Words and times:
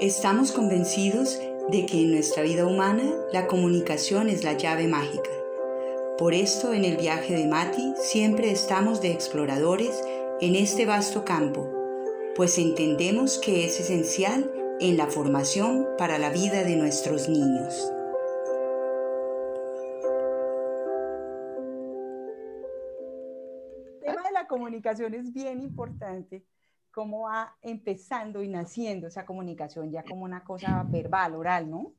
Estamos 0.00 0.50
convencidos 0.50 1.38
de 1.70 1.86
que 1.86 2.02
en 2.02 2.10
nuestra 2.10 2.42
vida 2.42 2.66
humana 2.66 3.04
la 3.32 3.46
comunicación 3.46 4.28
es 4.28 4.42
la 4.42 4.54
llave 4.54 4.88
mágica. 4.88 5.30
Por 6.18 6.34
esto 6.34 6.72
en 6.72 6.84
el 6.84 6.96
viaje 6.96 7.36
de 7.36 7.46
Mati 7.46 7.94
siempre 7.96 8.50
estamos 8.50 9.00
de 9.00 9.12
exploradores 9.12 10.02
en 10.40 10.56
este 10.56 10.84
vasto 10.84 11.24
campo, 11.24 11.70
pues 12.34 12.58
entendemos 12.58 13.38
que 13.38 13.66
es 13.66 13.78
esencial 13.78 14.50
en 14.80 14.96
la 14.96 15.06
formación 15.06 15.86
para 15.96 16.18
la 16.18 16.30
vida 16.30 16.64
de 16.64 16.74
nuestros 16.74 17.28
niños. 17.28 17.92
El 24.02 24.12
tema 24.12 24.22
de 24.26 24.32
la 24.32 24.48
comunicación 24.48 25.14
es 25.14 25.32
bien 25.32 25.62
importante 25.62 26.44
cómo 26.94 27.22
va 27.22 27.56
empezando 27.60 28.42
y 28.42 28.48
naciendo 28.48 29.08
esa 29.08 29.26
comunicación 29.26 29.90
ya 29.90 30.04
como 30.04 30.24
una 30.24 30.44
cosa 30.44 30.84
verbal, 30.88 31.34
oral, 31.34 31.68
¿no? 31.68 31.92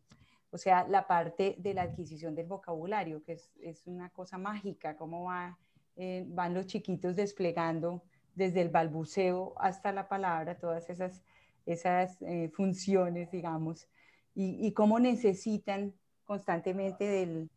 O 0.51 0.57
sea, 0.57 0.87
la 0.87 1.05
parte 1.05 1.57
de 1.59 1.73
la 1.73 1.81
adquisición 1.81 2.33
del 2.33 2.47
vocabulario, 2.47 3.21
que 3.21 3.33
es, 3.33 3.51
es 3.59 3.85
una 3.87 4.09
cosa 4.09 4.37
mágica, 4.37 4.95
cómo 4.95 5.25
va, 5.25 5.59
eh, 5.97 6.23
van 6.29 6.53
los 6.53 6.67
chiquitos 6.67 7.17
desplegando 7.17 8.03
desde 8.35 8.61
el 8.61 8.69
balbuceo 8.69 9.53
hasta 9.57 9.91
la 9.91 10.07
palabra, 10.07 10.57
todas 10.57 10.89
esas, 10.89 11.21
esas 11.65 12.21
eh, 12.21 12.49
funciones, 12.53 13.29
digamos, 13.31 13.89
y, 14.33 14.65
y, 14.65 14.71
cómo 14.71 14.99
necesitan 14.99 15.93
constantemente 16.23 17.05
del 17.05 17.49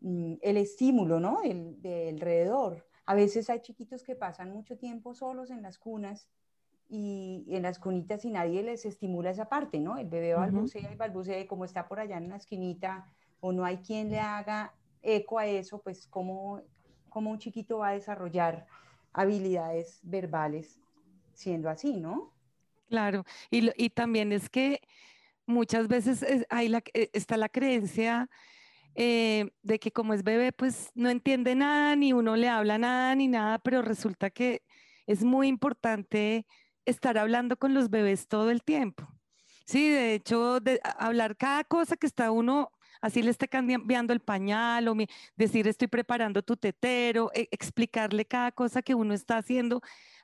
mm, 0.00 0.34
el 0.42 0.56
estímulo, 0.56 1.20
¿no? 1.20 1.42
El, 1.42 1.80
de 1.80 2.08
alrededor. 2.08 2.84
A 3.06 3.14
veces 3.14 3.48
hay 3.48 3.60
chiquitos 3.60 4.02
que 4.02 4.16
pasan 4.16 4.50
mucho 4.50 4.76
tiempo 4.76 5.14
solos 5.14 5.50
en 5.50 5.62
las 5.62 5.78
cunas 5.78 6.28
y 6.88 7.44
en 7.48 7.62
las 7.62 7.78
cunitas 7.78 8.24
y 8.24 8.30
nadie 8.30 8.62
les 8.62 8.84
estimula 8.84 9.30
esa 9.30 9.48
parte, 9.48 9.80
¿no? 9.80 9.96
El 9.98 10.08
bebé 10.08 10.34
balbucea 10.34 10.92
y 10.92 10.96
balbucea 10.96 11.40
y 11.40 11.46
como 11.46 11.64
está 11.64 11.88
por 11.88 12.00
allá 12.00 12.18
en 12.18 12.28
la 12.28 12.36
esquinita 12.36 13.10
o 13.40 13.52
no 13.52 13.64
hay 13.64 13.78
quien 13.78 14.10
le 14.10 14.20
haga 14.20 14.74
eco 15.02 15.38
a 15.38 15.46
eso, 15.46 15.80
pues 15.82 16.06
cómo, 16.06 16.62
cómo 17.08 17.30
un 17.30 17.38
chiquito 17.38 17.78
va 17.78 17.88
a 17.88 17.92
desarrollar 17.92 18.66
habilidades 19.12 20.00
verbales 20.02 20.80
siendo 21.32 21.68
así, 21.68 22.00
¿no? 22.00 22.32
Claro, 22.88 23.24
y, 23.50 23.70
y 23.82 23.90
también 23.90 24.32
es 24.32 24.48
que 24.48 24.80
muchas 25.46 25.88
veces 25.88 26.24
hay 26.48 26.68
la, 26.68 26.82
eh, 26.94 27.10
está 27.12 27.36
la 27.36 27.48
creencia 27.48 28.28
eh, 28.94 29.50
de 29.62 29.78
que 29.78 29.90
como 29.90 30.14
es 30.14 30.22
bebé, 30.22 30.52
pues 30.52 30.90
no 30.94 31.10
entiende 31.10 31.54
nada, 31.54 31.96
ni 31.96 32.12
uno 32.12 32.36
le 32.36 32.48
habla 32.48 32.78
nada, 32.78 33.14
ni 33.14 33.28
nada, 33.28 33.58
pero 33.58 33.82
resulta 33.82 34.30
que 34.30 34.62
es 35.06 35.24
muy 35.24 35.48
importante 35.48 36.46
estar 36.84 37.18
hablando 37.18 37.56
con 37.56 37.74
los 37.74 37.90
bebés 37.90 38.28
todo 38.28 38.50
el 38.50 38.62
tiempo. 38.62 39.08
Sí, 39.66 39.88
de 39.88 40.14
hecho, 40.14 40.60
de, 40.60 40.80
hablar 40.98 41.36
cada 41.36 41.64
cosa 41.64 41.96
que 41.96 42.06
está 42.06 42.30
uno, 42.30 42.70
así 43.00 43.22
le 43.22 43.30
esté 43.30 43.48
cambiando 43.48 44.12
el 44.12 44.20
pañal 44.20 44.88
o 44.88 44.96
decir 45.36 45.66
estoy 45.68 45.88
preparando 45.88 46.42
tu 46.42 46.56
tetero, 46.56 47.30
e, 47.34 47.48
explicarle 47.50 48.26
cada 48.26 48.52
cosa 48.52 48.82
que 48.82 48.94
uno 48.94 49.14
está 49.14 49.38
haciendo 49.38 49.80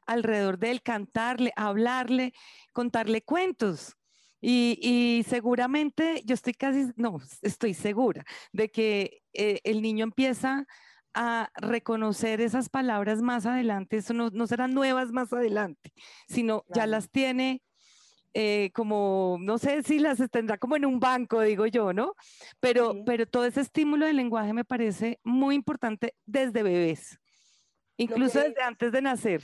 alrededor 0.07 0.59
de 0.59 0.73
él, 0.73 0.83
cantarle, 0.83 1.53
hablarle, 1.57 2.35
contarle 2.73 3.23
cuentos. 3.23 3.97
Y, 4.43 4.79
y, 4.83 5.23
seguramente, 5.25 6.23
yo 6.25 6.35
estoy 6.35 6.55
casi, 6.55 6.87
no, 6.97 7.21
estoy 7.43 7.75
segura 7.75 8.25
de 8.53 8.71
que 8.71 9.23
eh, 9.35 9.61
el 9.65 9.83
niño 9.83 10.05
empieza 10.05 10.67
a 11.15 11.51
reconocer 11.57 12.41
esas 12.41 12.69
palabras 12.69 13.23
más 13.23 13.47
adelante, 13.47 13.97
eso 13.97 14.15
no, 14.15 14.31
no 14.31 14.47
serán 14.47 14.73
nuevas 14.73 15.13
más 15.13 15.33
adelante, 15.33 15.93
sino 16.29 16.65
ya 16.75 16.87
las 16.87 17.11
tiene 17.11 17.63
eh, 18.33 18.71
como, 18.75 19.39
no 19.41 19.59
sé 19.59 19.83
si 19.83 19.99
las 19.99 20.19
tendrá 20.31 20.57
como 20.57 20.77
en 20.77 20.87
un 20.87 21.01
banco, 21.01 21.41
digo 21.41 21.67
yo, 21.67 21.93
¿no? 21.93 22.15
Pero, 22.61 23.05
pero 23.05 23.27
todo 23.27 23.45
ese 23.45 23.61
estímulo 23.61 24.07
del 24.07 24.17
lenguaje 24.17 24.53
me 24.53 24.65
parece 24.65 25.19
muy 25.25 25.57
importante 25.57 26.15
desde 26.27 26.63
bebés, 26.63 27.19
incluso 27.97 28.39
desde 28.39 28.63
antes 28.63 28.93
de 28.93 29.03
nacer. 29.03 29.43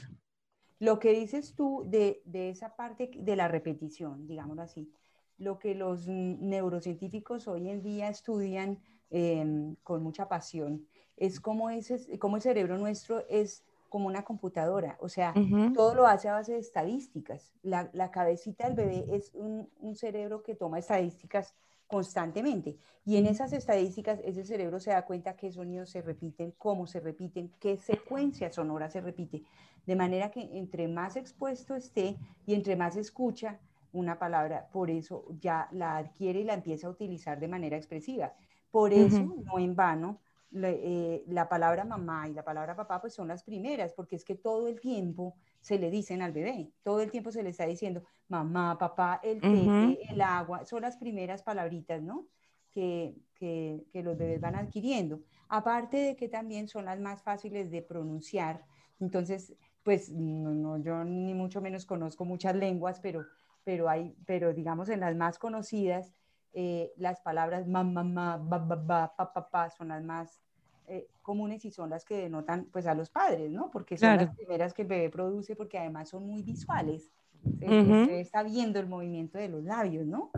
Lo 0.79 1.01
que 1.01 1.13
dices 1.13 1.55
tú 1.57 1.85
de, 1.89 2.23
de 2.25 2.51
esa 2.51 2.77
parte 2.77 3.11
de 3.13 3.37
la 3.37 3.49
repetición, 3.49 4.27
digámoslo 4.29 4.63
así, 4.63 4.93
lo 5.39 5.59
que 5.59 5.75
los 5.75 6.09
neurocientíficos 6.09 7.49
hoy 7.49 7.69
en 7.69 7.83
día 7.83 8.09
estudian 8.09 8.79
eh, 9.11 9.75
con 9.83 10.03
mucha 10.03 10.29
pasión 10.29 10.87
es 11.17 11.41
como, 11.41 11.71
ese, 11.71 12.19
como 12.19 12.37
el 12.37 12.43
cerebro 12.43 12.79
nuestro 12.79 13.25
es 13.29 13.65
como 13.89 14.09
una 14.09 14.25
computadora, 14.25 14.99
o 15.01 15.09
sea, 15.09 15.33
todo 15.73 15.95
lo 15.95 16.07
hace 16.07 16.29
a 16.29 16.35
base 16.35 16.53
de 16.53 16.59
estadísticas. 16.59 17.55
La, 17.63 17.89
la 17.93 18.11
cabecita 18.11 18.67
del 18.67 18.75
bebé 18.75 19.07
es 19.13 19.33
un, 19.33 19.71
un, 19.79 19.95
cerebro 19.95 20.43
que 20.43 20.55
toma 20.55 20.81
estadísticas 20.81 21.55
constantemente 21.87 22.77
y 23.05 23.17
en 23.17 23.27
esas 23.27 23.53
estadísticas 23.53 24.19
ese 24.25 24.45
cerebro 24.45 24.81
se 24.81 24.91
da 24.91 25.07
cuenta 25.07 25.37
qué 25.37 25.53
sonidos 25.53 25.91
se 25.91 26.03
repiten, 26.03 26.53
cómo 26.59 26.87
se 26.87 26.99
repiten, 26.99 27.53
qué 27.61 27.79
secuencia 27.79 28.51
sonora 28.53 28.91
se 28.91 29.01
repite, 29.01 29.45
de 29.87 29.97
manera 29.97 30.33
que 30.33 30.41
entre 30.59 30.89
más 30.89 31.17
expuesto 31.17 31.77
esté 31.77 32.17
y 32.45 32.55
entre 32.55 32.75
más 32.75 32.97
escucha 32.97 33.61
una 33.97 34.19
palabra, 34.19 34.69
por 34.71 34.91
eso 34.91 35.25
ya 35.41 35.69
la 35.73 35.97
adquiere 35.97 36.41
y 36.41 36.45
la 36.45 36.55
empieza 36.55 36.87
a 36.87 36.91
utilizar 36.91 37.41
de 37.41 37.49
manera 37.49 37.77
expresiva. 37.77 38.33
Por 38.71 38.93
eso, 38.93 39.35
no 39.45 39.59
en 39.59 39.75
vano, 39.75 40.21
eh, 40.53 41.25
la 41.29 41.49
palabra 41.49 41.85
mamá 41.85 42.29
y 42.29 42.35
la 42.35 42.45
palabra 42.45 42.77
papá 42.77 43.01
pues 43.01 43.15
son 43.15 43.29
las 43.29 43.43
primeras, 43.43 43.93
porque 43.95 44.17
es 44.17 44.25
que 44.25 44.35
todo 44.35 44.69
el 44.69 44.81
tiempo 44.81 45.35
se 45.61 45.79
le 45.79 45.91
dicen 45.91 46.23
al 46.23 46.33
bebé, 46.33 46.71
todo 46.83 47.01
el 47.01 47.11
tiempo 47.11 47.31
se 47.31 47.43
le 47.43 47.51
está 47.51 47.67
diciendo 47.67 48.03
mamá, 48.29 48.77
papá, 48.79 49.21
el 49.23 49.41
té, 49.41 49.99
el 50.11 50.21
agua, 50.21 50.65
son 50.65 50.83
las 50.83 50.97
primeras 50.97 51.43
palabritas, 51.43 52.03
¿no? 52.03 52.27
Que, 52.71 53.17
que, 53.35 53.87
que, 53.91 54.03
los 54.03 54.19
bebés 54.19 54.41
van 54.41 54.55
adquiriendo. 54.55 55.23
Aparte 55.49 55.97
de 55.97 56.17
que 56.17 56.29
también 56.29 56.69
son 56.69 56.85
las 56.85 57.01
más 57.01 57.23
fáciles 57.23 57.71
de 57.71 57.81
pronunciar, 57.81 58.65
entonces, 59.01 59.55
pues 59.83 60.11
no, 60.11 60.51
no, 60.51 60.79
yo 60.79 61.05
ni 61.05 61.35
mucho 61.35 61.61
menos 61.61 61.87
conozco 61.87 62.25
muchas 62.25 62.55
lenguas, 62.55 63.01
pero, 63.01 63.25
pero, 63.67 63.89
hay, 63.89 64.15
pero 64.27 64.55
digamos 64.55 64.89
en 64.91 65.01
las 65.01 65.17
más 65.17 65.41
conocidas, 65.41 66.15
eh, 66.53 66.93
las 66.97 67.21
palabras 67.21 67.67
mamá, 67.67 68.05
mamá, 68.05 68.37
ba, 68.37 68.59
ba, 68.59 68.77
ba, 68.77 69.17
pa, 69.17 69.33
pa, 69.33 69.51
pa, 69.51 69.71
son 69.71 69.89
las 69.89 70.05
más 70.05 70.41
eh, 70.87 71.09
comunes 71.21 71.65
y 71.65 71.73
son 71.73 71.91
las 71.91 72.05
que 72.05 72.17
denotan 72.17 72.69
pues 72.71 72.87
a 72.87 72.95
los 72.95 73.11
padres, 73.11 73.51
¿no? 73.51 73.69
Porque 73.73 73.99
son 73.99 74.19
las 74.19 74.33
primeras 74.37 74.73
que 74.73 74.83
el 74.83 74.89
bebé 74.89 75.11
produce 75.11 75.57
porque 75.57 75.79
además 75.79 76.09
son 76.11 76.29
muy 76.29 76.45
visuales. 76.45 77.11
Se, 77.59 78.21
está 78.21 78.45
viendo 78.45 78.79
el 78.79 78.87
movimiento 78.87 79.37
de 79.37 79.49
los 79.49 79.65
labios, 79.65 80.07
¿no? 80.07 80.31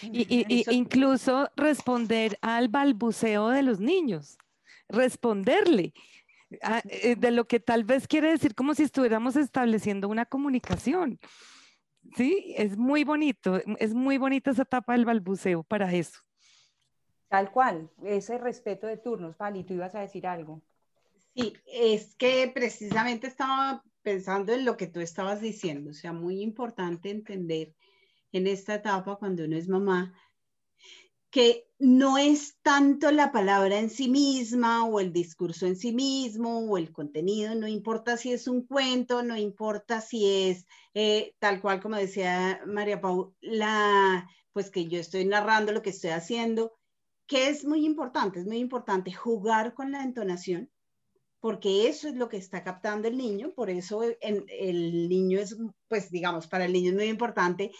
Y, 0.00 0.46
y, 0.48 0.64
incluso 0.70 1.50
responder 1.54 2.38
al 2.40 2.68
balbuceo 2.68 3.50
de 3.50 3.62
los 3.62 3.78
niños, 3.78 4.38
responderle 4.88 5.92
a, 6.62 6.80
eh, 6.88 7.14
de 7.16 7.30
lo 7.30 7.46
que 7.46 7.60
tal 7.60 7.84
vez 7.84 8.08
quiere 8.08 8.30
decir 8.30 8.54
como 8.54 8.74
si 8.74 8.84
estuviéramos 8.84 9.36
estableciendo 9.36 10.08
una 10.08 10.24
comunicación. 10.24 11.18
Sí, 12.16 12.54
es 12.56 12.76
muy 12.76 13.04
bonito, 13.04 13.60
es 13.78 13.94
muy 13.94 14.18
bonita 14.18 14.50
esa 14.50 14.62
etapa 14.62 14.92
del 14.92 15.04
balbuceo 15.04 15.62
para 15.62 15.92
eso. 15.92 16.20
Tal 17.28 17.50
cual, 17.50 17.90
ese 18.04 18.38
respeto 18.38 18.86
de 18.86 18.96
turnos. 18.96 19.36
Pali, 19.36 19.64
tú 19.64 19.74
ibas 19.74 19.94
a 19.94 20.00
decir 20.00 20.26
algo. 20.26 20.62
Sí, 21.34 21.54
es 21.66 22.14
que 22.16 22.50
precisamente 22.52 23.26
estaba 23.26 23.84
pensando 24.02 24.52
en 24.52 24.64
lo 24.64 24.76
que 24.76 24.86
tú 24.86 25.00
estabas 25.00 25.40
diciendo, 25.40 25.90
o 25.90 25.94
sea, 25.94 26.12
muy 26.12 26.40
importante 26.40 27.10
entender 27.10 27.74
en 28.32 28.46
esta 28.46 28.76
etapa 28.76 29.16
cuando 29.16 29.44
uno 29.44 29.56
es 29.56 29.68
mamá 29.68 30.14
que 31.30 31.68
no 31.78 32.18
es 32.18 32.58
tanto 32.62 33.12
la 33.12 33.30
palabra 33.30 33.78
en 33.78 33.90
sí 33.90 34.08
misma 34.08 34.84
o 34.84 34.98
el 34.98 35.12
discurso 35.12 35.66
en 35.66 35.76
sí 35.76 35.92
mismo 35.92 36.58
o 36.58 36.78
el 36.78 36.90
contenido, 36.90 37.54
no 37.54 37.68
importa 37.68 38.16
si 38.16 38.32
es 38.32 38.48
un 38.48 38.66
cuento, 38.66 39.22
no 39.22 39.36
importa 39.36 40.00
si 40.00 40.48
es 40.48 40.66
eh, 40.94 41.34
tal 41.38 41.60
cual 41.60 41.80
como 41.80 41.96
decía 41.96 42.60
María 42.66 43.00
Pau, 43.00 43.34
la, 43.40 44.28
pues 44.52 44.70
que 44.70 44.88
yo 44.88 44.98
estoy 44.98 45.24
narrando 45.26 45.72
lo 45.72 45.82
que 45.82 45.90
estoy 45.90 46.10
haciendo, 46.10 46.72
que 47.26 47.48
es 47.48 47.64
muy 47.64 47.84
importante, 47.84 48.40
es 48.40 48.46
muy 48.46 48.58
importante 48.58 49.12
jugar 49.12 49.74
con 49.74 49.92
la 49.92 50.02
entonación, 50.02 50.70
porque 51.40 51.88
eso 51.88 52.08
es 52.08 52.14
lo 52.14 52.28
que 52.28 52.38
está 52.38 52.64
captando 52.64 53.06
el 53.06 53.16
niño, 53.16 53.52
por 53.54 53.70
eso 53.70 54.02
el, 54.02 54.16
el 54.20 55.08
niño 55.08 55.38
es, 55.38 55.56
pues 55.86 56.10
digamos, 56.10 56.48
para 56.48 56.64
el 56.64 56.72
niño 56.72 56.90
es 56.90 56.96
muy 56.96 57.04
importante. 57.04 57.70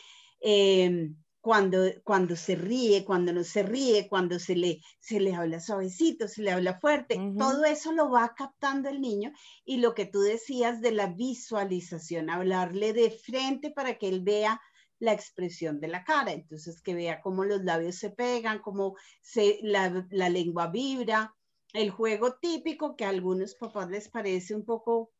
Eh, 0.40 1.10
cuando, 1.40 1.84
cuando 2.04 2.36
se 2.36 2.56
ríe, 2.56 3.04
cuando 3.04 3.32
no 3.32 3.44
se 3.44 3.62
ríe, 3.62 4.08
cuando 4.08 4.38
se 4.38 4.56
le, 4.56 4.80
se 4.98 5.20
le 5.20 5.34
habla 5.34 5.60
suavecito, 5.60 6.28
se 6.28 6.42
le 6.42 6.50
habla 6.50 6.78
fuerte, 6.80 7.18
todo 7.38 7.64
eso 7.64 7.92
lo 7.92 8.10
va 8.10 8.34
captando 8.36 8.88
el 8.88 9.00
niño 9.00 9.32
y 9.64 9.78
lo 9.78 9.94
que 9.94 10.06
tú 10.06 10.20
decías 10.20 10.80
de 10.80 10.92
la 10.92 11.06
visualización, 11.06 12.30
hablarle 12.30 12.92
de 12.92 13.10
frente 13.10 13.70
para 13.70 13.98
que 13.98 14.08
él 14.08 14.22
vea 14.22 14.60
la 14.98 15.12
expresión 15.12 15.78
de 15.80 15.88
la 15.88 16.02
cara, 16.02 16.32
entonces 16.32 16.82
que 16.82 16.94
vea 16.94 17.20
cómo 17.20 17.44
los 17.44 17.62
labios 17.62 17.96
se 17.96 18.10
pegan, 18.10 18.58
cómo 18.58 18.96
se, 19.22 19.60
la, 19.62 20.06
la 20.10 20.28
lengua 20.28 20.66
vibra, 20.66 21.36
el 21.72 21.90
juego 21.90 22.34
típico 22.34 22.96
que 22.96 23.04
a 23.04 23.10
algunos 23.10 23.54
papás 23.54 23.88
les 23.90 24.08
parece 24.08 24.54
un 24.54 24.64
poco, 24.64 25.12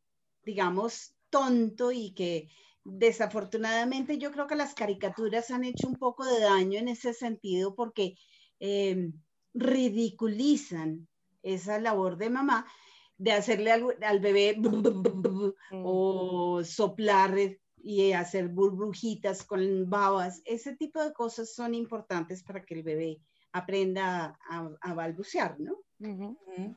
digamos, 0.43 1.15
tonto 1.31 1.93
y 1.93 2.13
que 2.13 2.49
desafortunadamente 2.91 4.19
yo 4.19 4.33
creo 4.33 4.47
que 4.47 4.57
las 4.57 4.75
caricaturas 4.75 5.51
han 5.51 5.65
hecho 5.65 5.89
un 5.89 5.97
poco 5.97 6.25
de 6.25 6.41
daño 6.41 6.79
en 6.79 6.89
ese 6.89 7.13
sentido 7.13 7.75
porque 7.75 8.17
eh, 8.61 9.13
ridiculizan 9.55 11.09
esa 11.43 11.79
labor 11.81 12.17
de 12.17 12.31
mamá 12.31 12.67
de 13.17 13.33
hacerle 13.33 13.73
al, 13.73 14.21
bebé 14.21 14.57
o 15.73 16.63
soplar 16.65 17.35
y 17.77 18.13
hacer 18.13 18.49
burbujitas 18.49 19.45
con 19.45 19.91
babas. 19.91 20.41
Ese 20.45 20.77
tipo 20.77 21.03
de 21.03 21.13
cosas 21.13 21.53
son 21.53 21.75
importantes 21.75 22.45
para 22.45 22.65
que 22.65 22.75
el 22.75 22.83
bebé 22.85 23.21
aprenda 23.53 24.39
a, 24.49 24.95
balbucear, 24.95 25.59
¿no? 25.59 25.79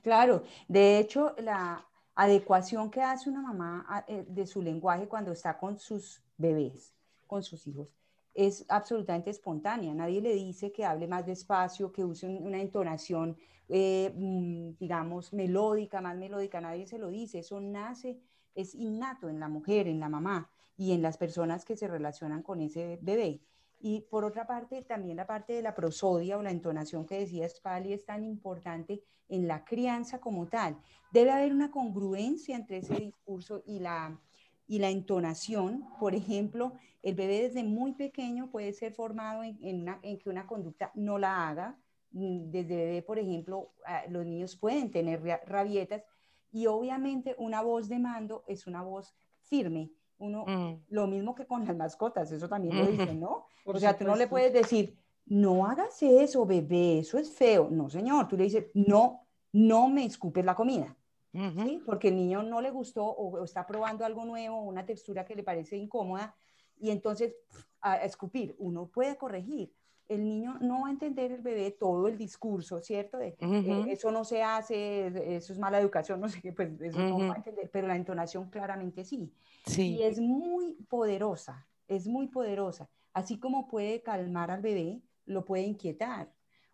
Claro, 0.01 0.43
de 0.67 0.97
hecho, 0.97 1.35
la 1.37 1.87
adecuación 2.15 2.89
que 2.91 3.01
hace 3.01 3.29
una 3.29 3.41
mamá 3.41 4.05
eh, 4.07 4.25
de 4.27 4.45
su 4.45 4.61
lenguaje 4.61 5.07
cuando 5.07 5.31
está 5.31 5.57
con 5.57 5.79
sus 5.79 6.21
bebés, 6.37 6.93
con 7.27 7.43
sus 7.43 7.65
hijos, 7.67 7.93
es 8.33 8.65
absolutamente 8.69 9.29
espontánea. 9.29 9.93
Nadie 9.93 10.21
le 10.21 10.33
dice 10.33 10.71
que 10.71 10.85
hable 10.85 11.07
más 11.07 11.25
despacio, 11.25 11.91
que 11.91 12.03
use 12.03 12.27
una 12.27 12.61
entonación, 12.61 13.37
eh, 13.67 14.13
mm, 14.15 14.77
digamos, 14.79 15.33
melódica, 15.33 16.01
más 16.01 16.17
melódica. 16.17 16.61
Nadie 16.61 16.87
se 16.87 16.97
lo 16.97 17.09
dice. 17.09 17.39
Eso 17.39 17.59
nace, 17.59 18.19
es 18.55 18.73
innato 18.75 19.29
en 19.29 19.39
la 19.39 19.49
mujer, 19.49 19.87
en 19.87 19.99
la 19.99 20.09
mamá 20.09 20.49
y 20.77 20.93
en 20.93 21.01
las 21.01 21.17
personas 21.17 21.65
que 21.65 21.75
se 21.75 21.87
relacionan 21.87 22.41
con 22.41 22.61
ese 22.61 22.99
bebé. 23.01 23.41
Y 23.83 24.01
por 24.01 24.23
otra 24.23 24.45
parte, 24.45 24.83
también 24.83 25.17
la 25.17 25.25
parte 25.25 25.53
de 25.53 25.63
la 25.63 25.73
prosodia 25.73 26.37
o 26.37 26.43
la 26.43 26.51
entonación 26.51 27.05
que 27.05 27.19
decía 27.19 27.49
Spali 27.49 27.93
es 27.93 28.05
tan 28.05 28.23
importante 28.23 29.03
en 29.27 29.47
la 29.47 29.65
crianza 29.65 30.19
como 30.19 30.47
tal. 30.47 30.77
Debe 31.11 31.31
haber 31.31 31.51
una 31.51 31.71
congruencia 31.71 32.55
entre 32.55 32.77
ese 32.77 32.95
discurso 32.95 33.63
y 33.65 33.79
la, 33.79 34.19
y 34.67 34.77
la 34.77 34.89
entonación. 34.89 35.87
Por 35.99 36.13
ejemplo, 36.13 36.73
el 37.01 37.15
bebé 37.15 37.41
desde 37.41 37.63
muy 37.63 37.93
pequeño 37.93 38.51
puede 38.51 38.71
ser 38.71 38.93
formado 38.93 39.43
en, 39.43 39.57
en, 40.03 40.19
que 40.19 40.29
una 40.29 40.45
conducta 40.45 40.91
no 40.93 41.17
la 41.17 41.49
haga. 41.49 41.79
Mm, 42.11 42.51
desde 42.51 42.75
bebé, 42.75 43.01
por 43.01 43.17
ejemplo, 43.17 43.73
ah, 43.85 44.03
los 44.09 44.25
niños 44.27 44.55
pueden 44.55 44.91
tener 44.91 45.23
rabietas 45.47 46.03
y 46.51 46.67
obviamente 46.67 47.35
una 47.39 47.63
voz 47.63 47.89
de 47.89 47.97
mando 47.97 48.43
es 48.47 48.67
una 48.67 48.83
voz 48.83 49.15
firme 49.41 49.91
uno, 50.21 50.45
mm. 50.45 50.85
lo 50.89 51.07
mismo 51.07 51.35
que 51.35 51.45
con 51.45 51.65
las 51.65 51.75
mascotas, 51.75 52.31
eso 52.31 52.47
también 52.47 52.77
lo 52.77 52.85
dicen, 52.85 53.19
¿no? 53.19 53.45
o 53.65 53.79
sea, 53.79 53.97
tú 53.97 54.05
no 54.05 54.15
le 54.15 54.27
puedes 54.27 54.53
decir, 54.53 54.97
no 55.25 55.65
hagas 55.65 56.01
eso, 56.01 56.45
bebé, 56.45 56.99
eso 56.99 57.17
es 57.17 57.31
feo. 57.31 57.69
No, 57.71 57.89
señor, 57.89 58.27
tú 58.27 58.37
le 58.37 58.45
dices, 58.45 58.65
no, 58.73 59.25
no 59.51 59.87
me 59.89 60.05
escupes 60.05 60.45
la 60.45 60.55
comida. 60.55 60.95
¿sí? 61.33 61.81
Porque 61.85 62.09
el 62.09 62.15
niño 62.15 62.43
no 62.43 62.59
le 62.59 62.71
gustó 62.71 63.05
o, 63.05 63.43
está 63.43 63.65
probando 63.65 64.05
algo 64.05 64.25
nuevo, 64.25 64.61
una 64.61 64.85
textura 64.85 65.25
que 65.25 65.35
le 65.35 65.43
parece 65.43 65.77
incómoda, 65.77 66.35
y 66.77 66.89
entonces 66.89 67.35
a, 67.79 67.97
escupir, 67.97 68.55
uno 68.59 68.87
puede 68.87 69.15
corregir. 69.17 69.73
El 70.13 70.23
niño 70.23 70.57
no 70.59 70.81
va 70.81 70.89
a 70.89 70.91
entender 70.91 71.31
el 71.31 71.41
bebé 71.41 71.71
todo 71.71 72.07
el 72.07 72.17
discurso, 72.17 72.79
¿cierto? 72.81 73.17
De, 73.17 73.35
eh, 73.39 73.85
eso 73.87 74.11
no 74.11 74.25
se 74.25 74.43
hace, 74.43 75.35
eso 75.35 75.53
es 75.53 75.59
mala 75.59 75.79
educación, 75.79 76.19
no 76.19 76.27
sé 76.27 76.41
qué, 76.41 76.51
pues 76.51 76.69
eso 76.81 76.99
no 76.99 77.19
va 77.19 77.33
a 77.33 77.37
entender, 77.37 77.69
pero 77.71 77.87
la 77.87 77.95
entonación 77.95 78.49
claramente 78.49 79.05
sí. 79.05 79.31
Y 79.77 80.01
es 80.03 80.19
muy 80.19 80.73
poderosa, 80.89 81.65
es 81.87 82.07
muy 82.07 82.27
poderosa. 82.27 82.89
Así 83.13 83.39
como 83.39 83.67
puede 83.67 84.01
calmar 84.01 84.51
al 84.51 84.61
bebé, 84.61 85.01
lo 85.25 85.45
puede 85.45 85.63
inquietar 85.63 86.31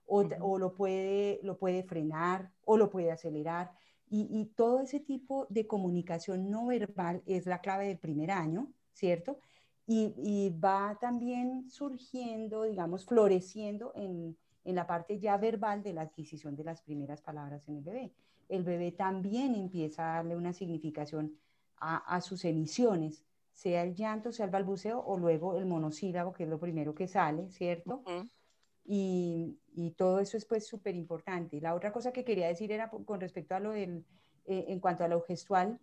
o, 0.08 0.58
lo, 0.58 0.74
puede, 0.74 1.40
lo 1.44 1.58
puede 1.58 1.84
frenar 1.84 2.52
o 2.66 2.78
lo 2.78 2.90
puede 2.90 3.12
acelerar. 3.12 3.72
Y, 4.10 4.46
todo 4.56 4.80
ese 4.82 5.02
tipo 5.02 5.48
de 5.50 5.68
comunicación 5.68 6.50
no 6.50 6.68
verbal 6.68 7.22
es 7.26 7.46
la 7.46 7.60
clave 7.60 7.88
del 7.88 7.98
primer 7.98 8.32
año, 8.32 8.72
¿cierto? 8.94 9.40
Y, 9.90 10.50
va 10.64 10.98
también 11.00 11.70
surgiendo, 11.70 12.64
digamos, 12.64 13.06
floreciendo 13.06 13.94
en, 13.96 14.38
en 14.66 14.76
la 14.76 14.86
parte 14.86 15.18
ya 15.18 15.38
verbal 15.38 15.82
de 15.82 15.94
la 15.94 16.02
adquisición 16.02 16.58
de 16.58 16.66
las 16.66 16.82
primeras 16.82 17.22
palabras 17.22 17.68
en 17.70 17.78
el 17.78 17.84
bebé. 17.84 18.14
El 18.50 18.64
bebé 18.64 18.92
también 18.92 19.56
empieza 19.56 20.12
a 20.12 20.16
darle 20.18 20.36
una 20.36 20.52
significación 20.52 21.38
a, 21.80 22.22
sus 22.22 22.44
emisiones, 22.44 23.24
sea 23.54 23.84
el 23.84 23.96
llanto, 23.96 24.32
sea 24.32 24.46
el 24.46 24.52
balbuceo 24.52 25.00
o 25.00 25.18
luego 25.18 25.58
el 25.58 25.66
monosílabo, 25.66 26.34
que 26.34 26.44
es 26.44 26.50
lo 26.50 26.60
primero 26.60 26.94
que 26.96 27.08
sale, 27.08 27.50
¿cierto? 27.52 28.04
y, 28.84 29.58
y, 29.74 29.92
todo 29.92 30.20
eso 30.20 30.38
es 30.38 30.46
pues 30.46 30.66
súper 30.66 30.96
importante. 30.96 31.62
La 31.62 31.76
otra 31.76 31.92
cosa 31.92 32.12
que 32.12 32.24
quería 32.24 32.48
decir 32.48 32.72
era 32.72 32.90
con 32.90 33.20
respecto 33.22 33.56
a 33.56 33.60
lo 33.60 33.72
del, 33.72 34.06
eh, 34.46 34.66
en 34.70 34.80
cuanto 34.80 35.04
a 35.04 35.08
lo 35.08 35.22
gestual, 35.22 35.80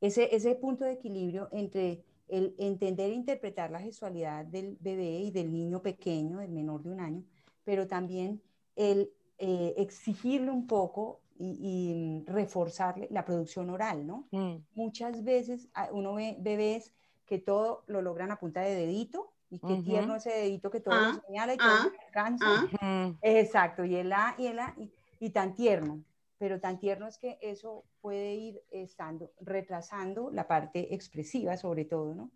ese, 0.00 0.34
ese 0.34 0.54
punto 0.54 0.84
de 0.84 0.92
equilibrio 0.92 1.48
entre 1.52 2.04
el 2.28 2.54
entender 2.58 3.10
e 3.10 3.14
interpretar 3.14 3.70
la 3.70 3.80
gestualidad 3.80 4.44
del 4.44 4.76
bebé 4.80 5.20
y 5.20 5.30
del 5.30 5.52
niño 5.52 5.82
pequeño, 5.82 6.38
del 6.38 6.50
menor 6.50 6.82
de 6.82 6.90
un 6.90 7.00
año, 7.00 7.24
pero 7.64 7.86
también 7.86 8.42
el 8.74 9.12
eh, 9.38 9.74
exigirle 9.76 10.50
un 10.50 10.66
poco 10.66 11.20
y, 11.38 12.24
reforzarle 12.26 13.08
la 13.10 13.24
producción 13.24 13.68
oral, 13.70 14.06
¿no? 14.06 14.26
Mm. 14.30 14.56
Muchas 14.74 15.22
veces 15.22 15.68
ah, 15.74 15.90
uno 15.92 16.14
ve 16.14 16.36
bebés 16.40 16.94
que 17.26 17.38
todo 17.38 17.84
lo 17.86 18.00
logran 18.00 18.30
a 18.30 18.38
punta 18.38 18.60
de 18.60 18.74
dedito 18.74 19.32
y 19.50 19.58
qué 19.58 19.76
tierno 19.82 20.16
ese 20.16 20.30
dedito 20.30 20.70
que 20.70 20.80
todo 20.80 20.94
lo 20.94 21.00
ah, 21.00 21.20
señala 21.26 21.54
y 21.54 21.56
todo 21.58 21.68
ah, 21.68 21.92
alcanza. 22.06 22.68
Exacto, 23.22 23.84
y 23.84 23.96
el 23.96 24.12
A 24.12 24.34
y 24.38 24.46
el 24.46 24.58
A 24.58 24.74
y, 25.20 25.30
tan 25.30 25.54
tierno, 25.54 26.02
pero 26.38 26.60
tan 26.60 26.78
tierno 26.78 27.06
es 27.06 27.18
que 27.18 27.38
eso 27.40 27.84
puede 28.00 28.34
ir 28.34 28.62
estando 28.70 29.32
retrasando 29.40 30.30
la 30.30 30.46
parte 30.46 30.94
expresiva 30.94 31.56
sobre 31.56 31.84
todo, 31.84 32.14
¿no? 32.14 32.30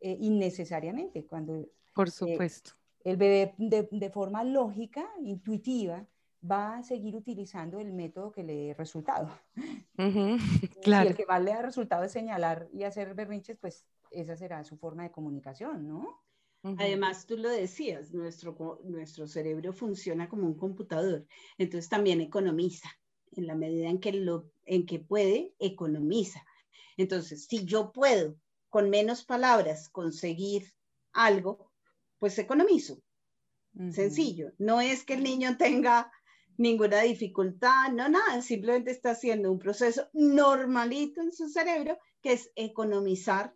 Eh, 0.00 0.16
innecesariamente 0.20 1.26
cuando... 1.26 1.68
Por 1.94 2.08
eh, 2.08 2.10
supuesto. 2.10 2.72
el 3.04 3.16
bebé 3.16 3.54
de, 3.58 3.88
de 3.90 4.10
forma 4.10 4.44
lógica, 4.44 5.08
intuitiva, 5.20 6.06
va 6.48 6.78
a 6.78 6.82
seguir 6.82 7.16
utilizando 7.16 7.80
el 7.80 7.92
método 7.92 8.30
que 8.30 8.44
le 8.44 8.54
dé 8.54 8.74
resultado. 8.74 9.30
claro. 10.82 11.04
Y 11.04 11.08
el 11.08 11.16
que 11.16 11.26
más 11.26 11.42
le 11.42 11.50
da 11.50 11.62
resultado 11.62 12.04
es 12.04 12.12
señalar 12.12 12.68
y 12.72 12.84
hacer 12.84 13.14
berrinches, 13.14 13.58
pues 13.58 13.84
esa 14.10 14.36
será 14.36 14.62
su 14.64 14.76
forma 14.76 15.02
de 15.02 15.10
comunicación, 15.10 15.88
¿no? 15.88 16.22
Además, 16.62 17.24
tú 17.24 17.36
lo 17.36 17.48
decías, 17.48 18.12
nuestro, 18.12 18.80
nuestro 18.84 19.28
cerebro 19.28 19.72
funciona 19.72 20.28
como 20.28 20.44
un 20.44 20.56
computador, 20.56 21.24
entonces 21.56 21.88
también 21.88 22.20
economiza, 22.20 22.90
en 23.32 23.46
la 23.46 23.54
medida 23.54 23.88
en 23.88 24.00
que, 24.00 24.12
lo, 24.12 24.50
en 24.64 24.86
que 24.86 24.98
puede, 24.98 25.54
economiza. 25.58 26.44
Entonces, 26.96 27.46
si 27.46 27.64
yo 27.64 27.92
puedo 27.92 28.36
con 28.68 28.90
menos 28.90 29.24
palabras 29.24 29.88
conseguir 29.88 30.72
algo, 31.12 31.70
pues 32.18 32.38
economizo. 32.38 33.00
Sencillo. 33.92 34.52
No 34.58 34.80
es 34.80 35.04
que 35.04 35.14
el 35.14 35.22
niño 35.22 35.56
tenga 35.56 36.10
ninguna 36.56 37.02
dificultad, 37.02 37.92
no 37.92 38.08
nada, 38.08 38.42
simplemente 38.42 38.90
está 38.90 39.12
haciendo 39.12 39.52
un 39.52 39.60
proceso 39.60 40.08
normalito 40.12 41.22
en 41.22 41.32
su 41.32 41.48
cerebro 41.48 41.96
que 42.20 42.32
es 42.32 42.50
economizar 42.56 43.54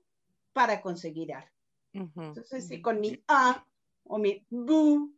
para 0.52 0.80
conseguir 0.80 1.32
algo. 1.34 1.50
Entonces, 1.92 2.68
si 2.68 2.80
con 2.80 3.00
mi 3.00 3.22
A 3.26 3.66
o 4.04 4.18
mi 4.18 4.46
B 4.50 5.08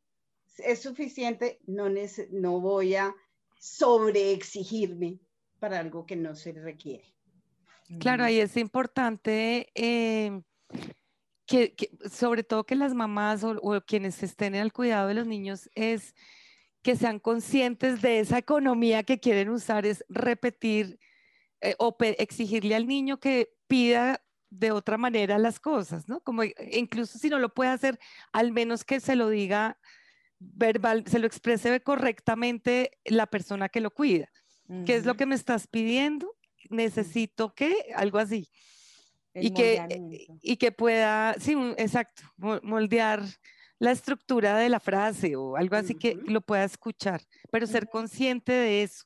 es 0.59 0.83
suficiente, 0.83 1.61
no, 1.67 1.89
no 2.31 2.61
voy 2.61 2.95
a 2.95 3.15
sobreexigirme 3.65 5.19
para 5.59 5.81
algo 5.81 6.05
que 6.05 6.17
no 6.17 6.35
se 6.35 6.53
requiere. 6.53 7.15
Claro, 7.99 8.25
ahí 8.25 8.39
es 8.39 8.59
importante 8.59 9.71
eh, 9.75 10.43
que, 11.47 11.75
sobre 12.13 12.45
todo 12.45 12.65
que 12.65 12.75
las 12.75 12.93
mamás 12.93 13.43
o, 13.43 13.81
quienes 13.87 14.23
estén 14.23 14.55
el 14.55 14.71
cuidado 14.71 15.09
de 15.09 15.15
los 15.15 15.27
niños 15.27 15.71
es 15.75 16.15
que 16.83 16.95
sean 16.95 17.19
conscientes 17.19 18.03
de 18.03 18.21
esa 18.21 18.37
economía 18.37 19.03
que 19.03 19.19
quieren 19.19 19.49
usar, 19.49 19.87
es 19.87 20.05
repetir 20.11 20.99
eh, 21.63 21.75
o 21.79 21.97
exigirle 22.01 22.75
al 22.75 22.87
niño 22.87 23.19
que 23.19 23.55
pida 23.67 24.23
de 24.51 24.73
otra 24.73 24.99
manera 24.99 25.39
las 25.39 25.59
cosas, 25.59 26.07
¿no? 26.07 26.21
Como 26.21 26.43
e, 26.43 26.55
incluso 26.73 27.19
si 27.19 27.31
no 27.31 27.39
lo 27.39 27.55
puede 27.55 27.71
hacer, 27.71 27.99
al 28.31 28.53
menos 28.53 28.85
que 28.85 29.01
se 29.01 29.17
lo 29.17 29.31
diga 29.31 29.79
verbal, 30.53 31.05
se 31.07 31.19
lo 31.19 31.27
exprese 31.27 31.81
correctamente 31.81 32.99
la 33.05 33.27
persona 33.27 33.69
que 33.69 33.81
lo 33.81 33.91
cuida. 33.91 34.29
¿Qué 34.87 34.97
es 34.97 35.05
lo 35.05 35.15
que 35.15 35.27
me 35.27 35.35
estás 35.35 35.67
pidiendo? 35.67 36.33
Necesito 36.71 37.55
que, 37.55 37.93
algo 37.95 38.19
así. 38.19 38.49
y 39.35 39.53
que, 39.53 40.19
y 40.41 40.57
que 40.57 40.73
pueda, 40.73 41.35
sí, 41.39 41.55
exacto, 41.77 42.23
moldear 42.63 43.23
la 43.79 43.91
estructura 43.91 44.57
de 44.57 44.69
la 44.69 44.81
frase 44.81 45.37
o 45.37 45.57
algo 45.57 45.77
así 45.77 45.95
que 45.95 46.15
lo 46.27 46.41
pueda 46.41 46.65
escuchar, 46.65 47.21
pero 47.51 47.67
ser 47.67 47.89
consciente 47.89 48.53
de 48.53 48.83
eso. 48.85 49.05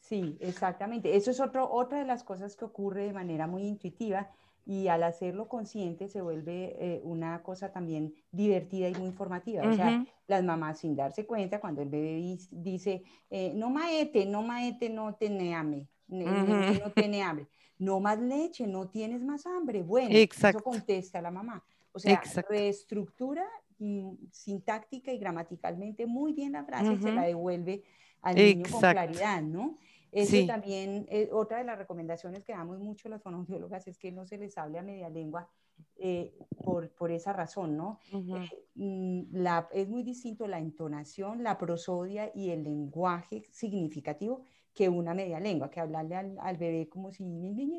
Sí, 0.00 0.36
exactamente. 0.40 1.16
Eso 1.16 1.30
es 1.30 1.40
otro, 1.40 1.70
otra 1.70 1.98
de 1.98 2.04
las 2.04 2.24
cosas 2.24 2.56
que 2.56 2.64
ocurre 2.64 3.04
de 3.04 3.12
manera 3.12 3.46
muy 3.46 3.62
intuitiva 3.62 4.30
y 4.64 4.88
al 4.88 5.02
hacerlo 5.02 5.48
consciente 5.48 6.08
se 6.08 6.20
vuelve 6.20 6.76
eh, 6.78 7.00
una 7.04 7.42
cosa 7.42 7.72
también 7.72 8.14
divertida 8.30 8.88
y 8.88 8.94
muy 8.94 9.06
informativa. 9.06 9.68
O 9.68 9.74
sea, 9.74 10.04
las 10.26 10.44
mamás 10.44 10.78
sin 10.78 10.94
darse 10.94 11.26
cuenta, 11.26 11.60
cuando 11.60 11.82
el 11.82 11.88
bebé 11.88 12.38
dice, 12.50 13.02
eh, 13.30 13.52
no 13.54 13.70
maete, 13.70 14.26
no 14.26 14.42
maete, 14.42 14.88
no 14.88 15.14
teneame, 15.14 15.88
no 16.08 16.92
tiene 16.94 17.22
hambre. 17.22 17.48
No 17.78 17.98
más 17.98 18.20
leche, 18.20 18.66
no 18.66 18.88
tienes 18.88 19.22
más 19.22 19.44
hambre. 19.46 19.82
Bueno, 19.82 20.10
eso 20.14 20.60
contesta 20.62 21.20
la 21.20 21.32
mamá. 21.32 21.64
O 21.92 21.98
sea, 21.98 22.22
reestructura 22.48 23.44
mm, 23.78 24.12
sintáctica 24.30 25.12
y 25.12 25.18
gramaticalmente 25.18 26.06
muy 26.06 26.32
bien 26.32 26.52
la 26.52 26.64
frase 26.64 26.92
y 26.92 26.98
se 26.98 27.12
la 27.12 27.22
devuelve 27.22 27.82
al 28.22 28.36
niño 28.36 28.64
con 28.70 28.80
claridad, 28.80 29.42
¿no? 29.42 29.78
Eso 30.12 30.46
también, 30.46 31.06
eh, 31.08 31.30
otra 31.32 31.58
de 31.58 31.64
las 31.64 31.78
recomendaciones 31.78 32.44
que 32.44 32.52
damos 32.52 32.78
mucho 32.78 33.08
las 33.08 33.22
fonoaudiólogas 33.22 33.88
es 33.88 33.98
que 33.98 34.12
no 34.12 34.26
se 34.26 34.36
les 34.36 34.58
hable 34.58 34.78
a 34.78 34.82
media 34.82 35.08
lengua 35.08 35.48
eh, 35.96 36.34
por, 36.62 36.90
por, 36.90 37.10
esa 37.10 37.32
razón, 37.32 37.78
¿no? 37.78 37.98
Eh, 38.12 38.68
mm, 38.74 39.22
la, 39.32 39.68
es 39.72 39.88
muy 39.88 40.02
distinto 40.02 40.46
la 40.46 40.58
entonación, 40.58 41.42
la 41.42 41.56
prosodia 41.56 42.30
y 42.34 42.50
el 42.50 42.62
lenguaje 42.62 43.44
significativo 43.50 44.42
que 44.74 44.90
una 44.90 45.14
media 45.14 45.40
lengua, 45.40 45.70
que 45.70 45.80
hablarle 45.80 46.14
al, 46.14 46.36
al 46.40 46.58
bebé 46.58 46.90
como 46.90 47.10
si 47.10 47.24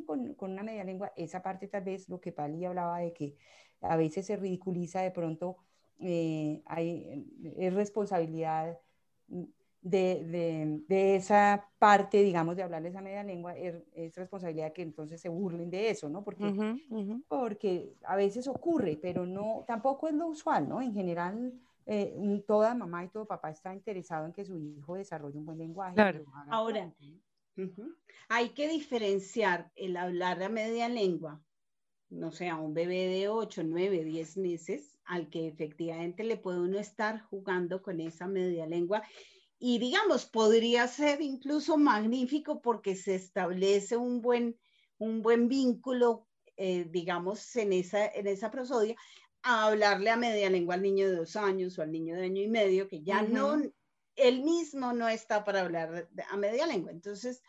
con, 0.05 0.33
con, 0.33 0.51
una 0.53 0.63
media 0.63 0.83
lengua, 0.83 1.13
esa 1.15 1.43
parte 1.43 1.67
tal 1.67 1.83
vez 1.83 2.09
lo 2.09 2.19
que 2.19 2.31
Pali 2.31 2.65
hablaba 2.65 2.97
de 2.99 3.13
que 3.13 3.35
a 3.81 3.95
veces 3.95 4.25
se 4.25 4.37
ridiculiza 4.37 5.01
de 5.01 5.11
pronto, 5.11 5.57
hay, 5.99 7.25
es 7.57 7.73
responsabilidad 7.73 8.79
mm, 9.83 9.89
de, 9.89 10.83
de, 10.87 11.15
esa 11.15 11.69
parte, 11.77 12.23
digamos, 12.23 12.55
de 12.55 12.63
hablarles 12.63 12.95
a 12.95 13.01
media 13.01 13.23
lengua, 13.23 13.55
er, 13.55 13.85
es, 13.93 14.15
responsabilidad 14.15 14.73
que 14.73 14.81
entonces 14.81 15.21
se 15.21 15.29
burlen 15.29 15.69
de 15.69 15.89
eso, 15.89 16.09
¿no? 16.09 16.23
Porque, 16.23 16.79
porque 17.27 17.95
a 18.03 18.15
veces 18.15 18.47
ocurre, 18.47 18.97
pero 19.01 19.25
no, 19.25 19.63
tampoco 19.67 20.07
es 20.07 20.13
lo 20.13 20.27
usual, 20.27 20.67
¿no? 20.67 20.81
En 20.81 20.93
general, 20.93 21.53
eh, 21.85 22.43
toda 22.47 22.73
mamá 22.75 23.03
y 23.03 23.09
todo 23.09 23.25
papá 23.25 23.51
está 23.51 23.73
interesado 23.73 24.25
en 24.25 24.33
que 24.33 24.45
su 24.45 24.57
hijo 24.57 24.95
desarrolle 24.95 25.37
un 25.37 25.45
buen 25.45 25.57
lenguaje. 25.57 25.95
Ahora, 26.49 26.93
hay 28.29 28.49
que 28.49 28.69
diferenciar 28.69 29.71
el 29.75 29.97
hablar 29.97 30.41
a 30.41 30.49
media 30.49 30.89
lengua, 30.89 31.43
no 32.09 32.31
sé, 32.31 32.49
a 32.49 32.57
un 32.57 32.73
bebé 32.73 33.07
de 33.07 33.27
8, 33.27 33.63
9, 33.65 34.03
10 34.03 34.37
meses, 34.37 34.97
al 35.05 35.29
que 35.29 35.47
efectivamente 35.47 36.23
le 36.23 36.37
puede 36.37 36.61
uno 36.61 36.79
estar 36.79 37.21
jugando 37.23 37.81
con 37.81 37.99
esa 37.99 38.27
media 38.27 38.65
lengua 38.65 39.03
y 39.65 39.79
digamos, 39.79 40.25
podría 40.25 40.85
ser 40.89 41.21
incluso 41.21 41.77
magnífico 41.77 42.61
porque 42.61 42.97
se 42.97 43.15
establece 43.15 43.95
un 43.95 44.19
buen, 44.19 44.59
un 44.97 45.21
buen 45.21 45.47
vínculo, 45.47 46.27
eh, 46.57 46.83
digamos, 46.89 47.55
en 47.55 47.71
esa, 47.71 48.05
en 48.07 48.27
esa 48.27 48.51
prosodia, 48.51 48.97
a 49.41 49.67
hablarle 49.67 50.09
a 50.09 50.17
media 50.17 50.49
lengua 50.49 50.75
al 50.75 50.81
niño 50.81 51.09
de 51.09 51.15
dos 51.15 51.37
años 51.37 51.79
o 51.79 51.81
al 51.81 51.93
niño 51.93 52.17
de 52.17 52.25
año 52.25 52.41
y 52.41 52.49
medio, 52.49 52.89
que 52.89 53.03
ya 53.03 53.21
no, 53.21 53.57
él 54.17 54.43
mismo 54.43 54.91
no 54.91 55.07
está 55.07 55.45
para 55.45 55.61
hablar 55.61 56.09
a 56.29 56.35
media 56.35 56.67
lengua. 56.67 56.91
Entonces, 56.91 57.41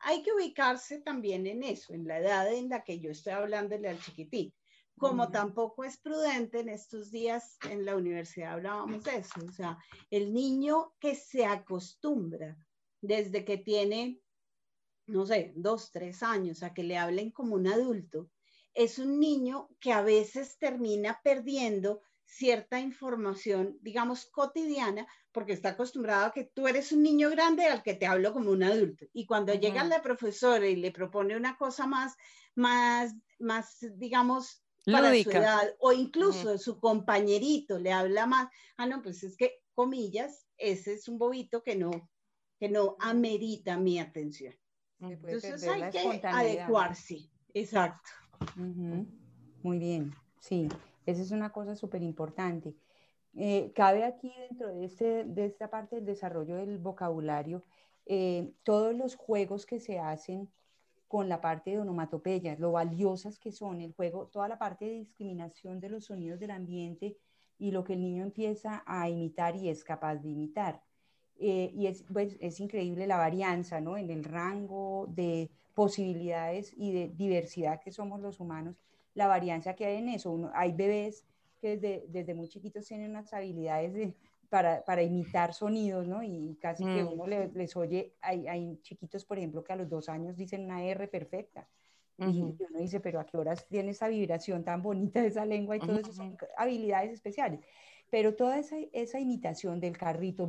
hay 0.00 0.24
que 0.24 0.32
ubicarse 0.32 0.98
también 0.98 1.46
en 1.46 1.62
eso, 1.62 1.94
en 1.94 2.04
la 2.04 2.18
edad 2.18 2.52
en 2.52 2.68
la 2.68 2.82
que 2.82 2.98
yo 2.98 3.12
estoy 3.12 3.34
hablándole 3.34 3.88
al 3.88 4.00
chiquitín 4.00 4.52
como 5.00 5.30
tampoco 5.30 5.82
es 5.82 5.96
prudente 5.96 6.60
en 6.60 6.68
estos 6.68 7.10
días 7.10 7.56
en 7.70 7.86
la 7.86 7.96
universidad 7.96 8.52
hablábamos 8.52 9.02
de 9.02 9.16
eso, 9.16 9.40
o 9.48 9.50
sea, 9.50 9.78
el 10.10 10.32
niño 10.34 10.92
que 11.00 11.14
se 11.14 11.46
acostumbra 11.46 12.56
desde 13.00 13.46
que 13.46 13.56
tiene, 13.56 14.20
no 15.06 15.24
sé, 15.24 15.54
dos, 15.56 15.90
tres 15.90 16.22
años 16.22 16.62
a 16.62 16.74
que 16.74 16.82
le 16.82 16.98
hablen 16.98 17.30
como 17.30 17.54
un 17.54 17.66
adulto, 17.66 18.30
es 18.74 18.98
un 18.98 19.18
niño 19.18 19.70
que 19.80 19.92
a 19.92 20.02
veces 20.02 20.58
termina 20.58 21.18
perdiendo 21.24 22.02
cierta 22.26 22.78
información, 22.78 23.78
digamos, 23.80 24.26
cotidiana, 24.26 25.06
porque 25.32 25.54
está 25.54 25.70
acostumbrado 25.70 26.26
a 26.26 26.32
que 26.32 26.44
tú 26.44 26.68
eres 26.68 26.92
un 26.92 27.02
niño 27.02 27.30
grande 27.30 27.64
al 27.64 27.82
que 27.82 27.94
te 27.94 28.06
hablo 28.06 28.34
como 28.34 28.50
un 28.50 28.62
adulto. 28.62 29.06
Y 29.14 29.24
cuando 29.24 29.54
llega 29.54 29.82
la 29.82 30.02
profesora 30.02 30.66
y 30.66 30.76
le 30.76 30.92
propone 30.92 31.36
una 31.36 31.56
cosa 31.56 31.86
más, 31.86 32.14
más, 32.54 33.14
más, 33.38 33.78
digamos, 33.96 34.62
para 34.90 35.22
su 35.22 35.30
edad, 35.30 35.74
o 35.78 35.92
incluso 35.92 36.58
su 36.58 36.78
compañerito 36.78 37.78
le 37.78 37.92
habla 37.92 38.26
más, 38.26 38.48
ah, 38.76 38.86
no, 38.86 39.02
pues 39.02 39.22
es 39.22 39.36
que, 39.36 39.60
comillas, 39.74 40.46
ese 40.56 40.94
es 40.94 41.08
un 41.08 41.18
bobito 41.18 41.62
que 41.62 41.76
no, 41.76 41.90
que 42.58 42.68
no 42.68 42.96
amerita 43.00 43.76
mi 43.76 43.98
atención. 43.98 44.54
Entonces 45.00 45.66
hay 45.66 45.90
que 45.90 46.20
adecuarse, 46.26 47.30
exacto. 47.54 48.10
Muy 49.62 49.78
bien, 49.78 50.14
sí, 50.38 50.68
esa 51.06 51.22
es 51.22 51.30
una 51.30 51.50
cosa 51.50 51.74
súper 51.74 52.02
importante. 52.02 52.76
Eh, 53.34 53.72
cabe 53.74 54.04
aquí 54.04 54.32
dentro 54.48 54.74
de, 54.74 54.84
este, 54.84 55.24
de 55.24 55.46
esta 55.46 55.70
parte 55.70 55.96
del 55.96 56.04
desarrollo 56.04 56.56
del 56.56 56.78
vocabulario, 56.78 57.64
eh, 58.06 58.52
todos 58.64 58.94
los 58.94 59.14
juegos 59.14 59.66
que 59.66 59.78
se 59.78 59.98
hacen 59.98 60.50
con 61.10 61.28
la 61.28 61.40
parte 61.40 61.72
de 61.72 61.80
onomatopeyas, 61.80 62.60
lo 62.60 62.70
valiosas 62.70 63.40
que 63.40 63.50
son 63.50 63.80
el 63.80 63.92
juego, 63.92 64.28
toda 64.28 64.46
la 64.46 64.60
parte 64.60 64.84
de 64.84 64.92
discriminación 64.92 65.80
de 65.80 65.88
los 65.88 66.04
sonidos 66.04 66.38
del 66.38 66.52
ambiente 66.52 67.16
y 67.58 67.72
lo 67.72 67.82
que 67.82 67.94
el 67.94 68.00
niño 68.00 68.22
empieza 68.22 68.84
a 68.86 69.08
imitar 69.08 69.56
y 69.56 69.70
es 69.70 69.82
capaz 69.82 70.14
de 70.18 70.28
imitar. 70.28 70.84
Eh, 71.34 71.72
y 71.74 71.88
es, 71.88 72.04
pues, 72.12 72.36
es 72.38 72.60
increíble 72.60 73.08
la 73.08 73.16
varianza 73.16 73.80
¿no? 73.80 73.96
en 73.96 74.08
el 74.08 74.22
rango 74.22 75.08
de 75.08 75.50
posibilidades 75.74 76.72
y 76.76 76.92
de 76.92 77.08
diversidad 77.08 77.80
que 77.80 77.90
somos 77.90 78.20
los 78.20 78.38
humanos, 78.38 78.76
la 79.14 79.26
varianza 79.26 79.74
que 79.74 79.86
hay 79.86 79.96
en 79.96 80.10
eso. 80.10 80.52
hay 80.54 80.70
bebés 80.70 81.26
que 81.60 81.76
desde, 81.76 82.06
desde 82.08 82.34
muy 82.34 82.46
chiquitos 82.46 82.86
tienen 82.86 83.10
unas 83.10 83.32
habilidades 83.32 83.94
de, 83.94 84.14
para, 84.50 84.84
para, 84.84 85.02
imitar 85.02 85.54
sonidos, 85.54 86.06
¿no? 86.06 86.22
Y 86.22 86.58
casi 86.60 86.84
que 86.84 87.04
mm. 87.04 87.12
uno 87.12 87.26
les, 87.26 87.76
oye, 87.76 88.14
hay, 88.20 88.46
hay, 88.48 88.78
chiquitos, 88.82 89.24
por 89.24 89.38
ejemplo, 89.38 89.64
que 89.64 89.72
a 89.72 89.76
los 89.76 89.88
dos 89.88 90.08
años 90.08 90.36
dicen 90.36 90.64
una 90.64 90.84
R 90.84 91.08
perfecta. 91.08 91.66
Y 92.18 92.42
uno 92.42 92.78
dice, 92.78 93.00
pero 93.00 93.18
¿a 93.18 93.24
qué 93.24 93.38
horas 93.38 93.66
tiene 93.66 93.92
esa 93.92 94.08
vibración 94.08 94.62
tan 94.62 94.82
bonita 94.82 95.22
de 95.22 95.28
esa 95.28 95.46
lengua? 95.46 95.76
Y 95.76 95.80
todo 95.80 95.98
eso 95.98 96.12
son 96.12 96.36
habilidades 96.58 97.12
especiales. 97.12 97.60
Pero 98.10 98.34
toda 98.34 98.58
esa, 98.58 98.76
esa 98.92 99.18
imitación 99.18 99.80
del 99.80 99.96
carrito, 99.96 100.46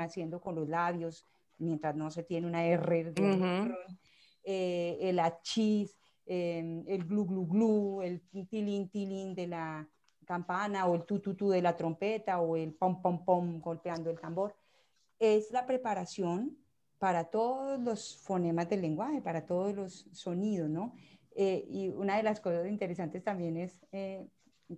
haciendo 0.00 0.40
con 0.40 0.54
los 0.54 0.66
labios, 0.66 1.26
mientras 1.58 1.94
no 1.96 2.10
se 2.10 2.22
tiene 2.22 2.46
una 2.46 2.64
R, 2.64 3.12
eh, 4.44 4.98
el 5.02 5.18
achis, 5.18 5.98
em, 6.24 6.82
el 6.86 7.04
glu 7.04 7.26
glu 7.26 7.46
glu, 7.46 8.02
el 8.02 8.22
tilín 8.48 8.88
tilín 8.88 9.34
de 9.34 9.48
la, 9.48 9.86
campana 10.26 10.86
o 10.86 10.94
el 10.94 11.04
tututú 11.04 11.48
de 11.50 11.62
la 11.62 11.76
trompeta 11.76 12.40
o 12.40 12.56
el 12.56 12.74
pom 12.74 13.00
pom 13.00 13.24
pom 13.24 13.60
golpeando 13.60 14.10
el 14.10 14.20
tambor, 14.20 14.54
es 15.18 15.50
la 15.52 15.64
preparación 15.64 16.56
para 16.98 17.24
todos 17.24 17.80
los 17.80 18.18
fonemas 18.18 18.68
del 18.68 18.82
lenguaje, 18.82 19.20
para 19.20 19.46
todos 19.46 19.74
los 19.74 20.08
sonidos, 20.12 20.68
¿no? 20.68 20.94
Eh, 21.34 21.66
y 21.68 21.88
una 21.88 22.16
de 22.16 22.22
las 22.22 22.40
cosas 22.40 22.66
interesantes 22.66 23.22
también 23.22 23.56
es, 23.56 23.86
eh, 23.92 24.26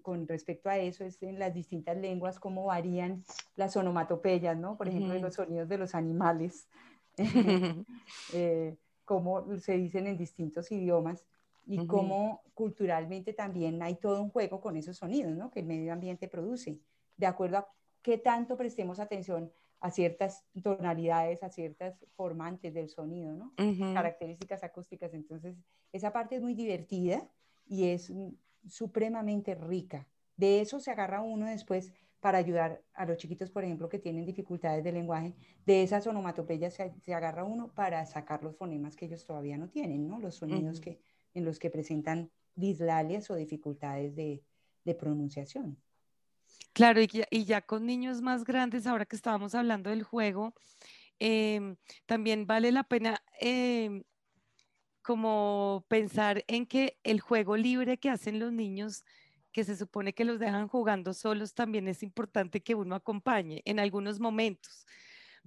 con 0.03 0.27
respecto 0.27 0.69
a 0.69 0.77
eso, 0.77 1.05
es 1.05 1.23
en 1.23 1.39
las 1.39 1.55
distintas 1.55 1.97
lenguas 1.97 2.39
cómo 2.39 2.67
varían 2.67 3.25
las 3.57 3.77
onomatopeyas, 3.77 4.57
¿no? 4.57 4.77
Por 4.77 4.89
ejemplo, 4.89 5.15
en 5.15 5.23
los 5.23 5.35
sonidos 5.35 5.69
de 5.69 5.79
los 5.79 5.95
animales, 5.95 6.69
eh, 8.33 8.77
cómo 9.05 9.57
se 9.59 9.73
dicen 9.79 10.07
en 10.07 10.19
distintos 10.19 10.71
idiomas 10.71 11.25
y 11.69 11.87
cómo 11.87 12.43
culturalmente 12.55 13.35
también 13.35 13.83
hay 13.83 13.97
todo 13.97 14.23
un 14.23 14.31
juego 14.31 14.61
con 14.61 14.77
esos 14.77 14.97
sonidos 14.97 15.37
¿no? 15.37 15.51
que 15.51 15.61
el 15.61 15.67
medio 15.67 15.93
ambiente 15.93 16.27
produce, 16.27 16.81
de 17.17 17.27
acuerdo 17.27 17.59
a 17.59 17.69
qué 18.01 18.17
tanto 18.17 18.57
prestemos 18.57 18.99
atención 18.99 19.53
a 19.81 19.91
ciertas 19.91 20.45
tonalidades, 20.63 21.43
a 21.43 21.51
ciertas 21.51 22.05
formantes 22.17 22.73
del 22.75 22.89
sonido, 22.89 23.35
¿no? 23.35 23.53
características 23.95 24.65
acústicas. 24.65 25.15
Entonces, 25.15 25.57
esa 25.93 26.13
parte 26.13 26.37
es 26.37 26.43
muy 26.43 26.55
divertida 26.55 27.29
y 27.67 27.89
es 27.89 28.13
supremamente 28.67 29.55
rica. 29.55 30.09
De 30.37 30.61
eso 30.61 30.81
se 30.81 30.91
agarra 30.91 31.21
uno 31.21 31.47
después 31.47 31.93
para 32.21 32.39
ayudar 32.39 32.83
a 32.95 33.07
los 33.07 33.19
chiquitos, 33.19 33.51
por 33.51 33.63
ejemplo, 33.63 33.89
que 33.89 33.99
tienen 33.99 34.25
dificultades 34.25 34.83
de 34.83 34.91
lenguaje. 34.91 35.35
De 35.65 35.83
esas 35.83 36.07
onomatopeyas 36.07 36.75
se, 36.75 37.15
agarra 37.15 37.45
uno 37.45 37.69
para 37.69 38.05
sacar 38.07 38.43
los 38.43 38.57
fonemas 38.57 38.97
que 38.97 39.07
ellos 39.07 39.25
todavía 39.25 39.57
no 39.59 39.69
tienen, 39.69 40.09
¿no? 40.09 40.19
Los 40.19 40.37
sonidos 40.37 40.81
que 40.81 40.99
en 41.39 41.45
los 41.45 41.59
que 41.59 41.71
presentan 41.71 42.31
dislalias 42.55 43.31
o 43.31 43.37
dificultades 43.37 44.15
de, 44.15 44.43
pronunciación. 44.99 45.77
Claro, 46.73 47.03
y 47.03 47.45
ya, 47.45 47.61
con 47.61 47.85
niños 47.85 48.23
más 48.23 48.45
grandes, 48.45 48.87
ahora 48.87 49.05
que 49.05 49.17
estábamos 49.17 49.55
hablando 49.55 49.91
del 49.91 50.03
juego, 50.03 50.55
em, 51.19 51.77
también 52.07 52.47
vale 52.47 52.73
la 52.73 52.85
pena 52.85 53.23
em, 53.39 54.03
como 55.03 55.85
pensar 55.89 56.43
en 56.49 56.65
que 56.65 56.99
el 57.03 57.21
juego 57.21 57.59
libre 57.59 57.99
que 57.99 58.09
hacen 58.09 58.39
los 58.39 58.51
niños, 58.51 59.05
que 59.53 59.65
se 59.65 59.77
supone 59.77 60.15
que 60.15 60.25
los 60.25 60.39
dejan 60.39 60.69
jugando 60.69 61.13
solos, 61.13 61.53
también 61.53 61.87
es 61.87 62.03
importante 62.03 62.63
que 62.63 62.75
uno 62.75 62.95
acompañe 62.95 63.61
en 63.67 63.79
algunos 63.81 64.21
momentos 64.21 64.87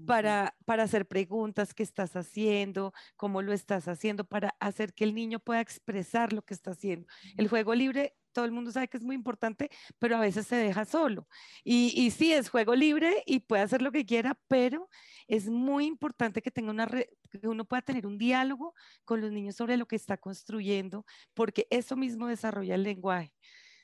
para, 0.06 0.56
para 0.66 0.84
hacer 0.84 1.08
preguntas, 1.08 1.74
qué 1.74 1.84
estás 1.84 2.16
haciendo, 2.16 2.94
cómo 3.16 3.42
lo 3.42 3.54
estás 3.54 3.88
haciendo, 3.88 4.26
para 4.26 4.56
hacer 4.60 4.94
que 4.94 5.04
el 5.04 5.16
niño 5.16 5.40
pueda 5.40 5.62
expresar 5.62 6.34
lo 6.34 6.42
que 6.42 6.54
está 6.54 6.72
haciendo. 6.72 7.08
El 7.38 7.48
juego 7.48 7.76
libre 7.76 8.16
todo 8.32 8.46
el 8.46 8.52
mundo 8.52 8.72
sabe 8.72 8.88
que 8.88 8.98
es 8.98 9.04
muy 9.04 9.16
importante, 9.16 9.70
pero 10.00 10.16
a 10.16 10.20
veces 10.20 10.48
se 10.48 10.56
deja 10.56 10.86
solo. 10.86 11.28
Y, 11.64 11.94
y 11.96 12.12
sí, 12.12 12.32
es 12.34 12.50
juego 12.50 12.76
libre 12.76 13.24
y 13.26 13.40
puede 13.40 13.64
hacer 13.64 13.82
lo 13.82 13.92
que 13.92 14.06
quiera, 14.06 14.40
pero 14.48 14.90
es 15.28 15.50
muy 15.50 15.86
importante 15.86 16.42
que, 16.42 16.52
tenga 16.52 16.72
una 16.72 16.88
que 16.88 17.48
uno 17.48 17.66
pueda 17.66 17.82
tener 17.82 18.06
un 18.08 18.18
diálogo 18.18 18.74
con 19.06 19.22
los 19.22 19.32
niños 19.32 19.56
sobre 19.56 19.78
lo 19.78 19.86
que 19.86 19.96
está 19.96 20.18
construyendo, 20.18 21.06
porque 21.34 21.68
eso 21.70 21.96
mismo 21.96 22.28
desarrolla 22.28 22.76
el 22.76 22.84
lenguaje. 22.84 23.34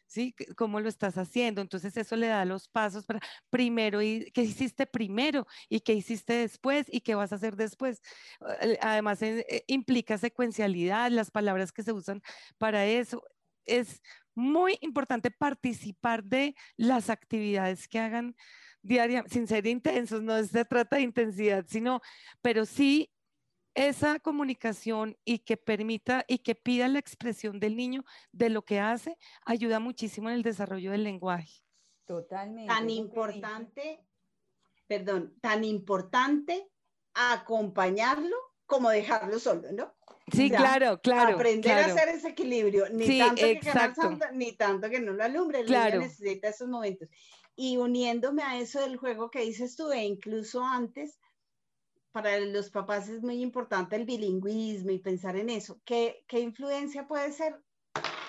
¿Sí? 0.07 0.33
¿Cómo 0.55 0.79
lo 0.79 0.89
estás 0.89 1.17
haciendo? 1.17 1.61
Entonces 1.61 1.95
eso 1.97 2.15
le 2.15 2.27
da 2.27 2.45
los 2.45 2.67
pasos 2.67 3.05
para 3.05 3.19
primero 3.49 4.01
y 4.01 4.31
qué 4.33 4.43
hiciste 4.43 4.87
primero 4.87 5.45
y 5.69 5.81
qué 5.81 5.93
hiciste 5.93 6.33
después 6.33 6.87
y 6.89 7.01
qué 7.01 7.15
vas 7.15 7.31
a 7.31 7.35
hacer 7.35 7.55
después. 7.55 8.01
Además 8.81 9.21
eh, 9.21 9.45
eh, 9.49 9.63
implica 9.67 10.17
secuencialidad, 10.17 11.11
las 11.11 11.31
palabras 11.31 11.71
que 11.71 11.83
se 11.83 11.91
usan 11.91 12.21
para 12.57 12.85
eso. 12.85 13.23
Es 13.65 14.01
muy 14.33 14.77
importante 14.81 15.31
participar 15.31 16.23
de 16.23 16.55
las 16.77 17.09
actividades 17.09 17.87
que 17.87 17.99
hagan 17.99 18.35
diariamente, 18.81 19.33
sin 19.33 19.47
ser 19.47 19.67
intensos, 19.67 20.21
no 20.23 20.41
se 20.43 20.63
trata 20.63 20.95
de 20.97 21.01
intensidad, 21.01 21.65
sino, 21.67 22.01
pero 22.41 22.65
sí 22.65 23.11
esa 23.77 24.19
comunicación 24.19 25.15
y 25.24 25.39
que 25.39 25.55
permita 25.55 26.25
y 26.27 26.39
que 26.39 26.55
pida 26.55 26.88
la 26.88 26.98
expresión 26.98 27.60
del 27.60 27.77
niño 27.77 28.03
de 28.31 28.50
lo 28.50 28.63
que 28.63 28.79
hace, 28.79 29.17
ayuda 29.46 29.79
muchísimo 29.79 30.29
en 30.29 30.36
el 30.36 30.41
desarrollo 30.41 30.91
del 30.91 31.03
lenguaje. 31.03 31.62
Totalmente. 32.05 32.74
Tan 32.74 32.89
importante, 32.89 34.03
perdón, 34.88 35.38
tan 35.41 35.63
importante 35.63 36.67
acompañarlo 37.13 38.36
como 38.65 38.89
dejarlo 38.89 39.38
solo, 39.39 39.72
¿no? 39.72 39.96
Sí, 40.34 40.50
claro, 40.50 41.00
claro. 41.00 41.36
Aprender 41.36 41.77
a 41.77 41.86
hacer 41.86 42.10
ese 42.10 42.29
equilibrio, 42.29 42.89
ni, 42.89 43.19
tanto 43.19 43.41
que 43.41 43.60
ni 44.34 44.53
tanto 44.53 44.89
que 44.89 45.00
no 45.00 45.13
lo 45.13 45.24
alumbre, 45.24 45.60
el 45.60 45.67
niño 45.67 46.00
necesita 46.00 46.50
esos 46.50 46.67
momentos. 46.67 47.10
Y 47.55 47.77
uniéndome 47.77 48.41
a 48.41 48.57
eso 48.57 48.81
del 48.81 48.98
juego 48.98 49.29
que 49.29 49.41
dices 49.41 49.75
tú, 49.75 49.91
e 49.91 50.03
incluso 50.03 50.63
antes, 50.63 51.19
para 52.17 52.39
los 52.39 52.71
papás 52.71 53.09
es 53.09 53.21
muy 53.21 53.43
importante 53.43 53.95
el 53.95 54.03
bilingüismo 54.03 54.89
y 54.89 54.97
pensar 54.97 55.36
en 55.36 55.51
eso. 55.51 55.79
¿Qué, 55.86 56.24
qué 56.27 56.39
influencia 56.39 57.07
puede 57.07 57.31
ser 57.31 57.62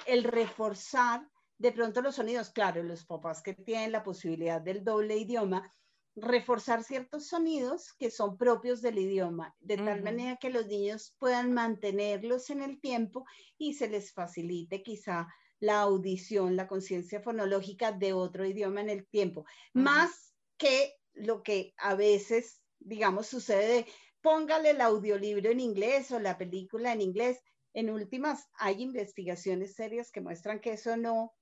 el 0.04 0.24
reforzar 0.24 1.26
de 1.56 1.72
pronto 1.72 2.02
los 2.02 2.16
sonidos? 2.16 2.50
Claro, 2.50 2.82
los 2.82 3.06
papás 3.06 3.40
que 3.40 3.54
tienen 3.54 3.92
la 3.92 4.02
posibilidad 4.02 4.60
del 4.60 4.84
doble 4.84 5.16
idioma, 5.16 5.74
reforzar 6.14 6.84
ciertos 6.84 7.28
sonidos 7.28 7.94
que 7.94 8.10
son 8.10 8.36
propios 8.36 8.82
del 8.82 8.98
idioma, 8.98 9.56
de 9.58 9.78
tal 9.78 10.02
manera 10.02 10.36
que 10.36 10.50
los 10.50 10.66
niños 10.66 11.16
puedan 11.18 11.54
mantenerlos 11.54 12.50
en 12.50 12.60
el 12.60 12.82
tiempo 12.82 13.24
y 13.56 13.72
se 13.72 13.88
les 13.88 14.12
facilite 14.12 14.82
quizá 14.82 15.28
la 15.60 15.80
audición, 15.80 16.56
la 16.56 16.68
conciencia 16.68 17.22
fonológica 17.22 17.92
de 17.92 18.12
otro 18.12 18.44
idioma 18.44 18.82
en 18.82 18.90
el 18.90 19.06
tiempo, 19.06 19.46
más 19.72 20.34
que 20.58 20.92
lo 21.14 21.42
que 21.42 21.72
a 21.78 21.94
veces 21.94 22.60
digamos, 22.80 23.26
sucede 23.26 23.86
póngale 24.20 24.70
el 24.70 24.80
audiolibro 24.80 25.50
en 25.50 25.60
inglés 25.60 26.10
o 26.10 26.18
la 26.18 26.36
película 26.38 26.92
en 26.92 27.00
inglés. 27.00 27.38
En 27.74 27.90
últimas, 27.90 28.48
hay 28.58 28.82
investigaciones 28.82 29.74
serias 29.74 30.10
que 30.10 30.20
muestran 30.20 30.60
que 30.60 30.72
eso 30.72 30.96
no, 30.96 31.34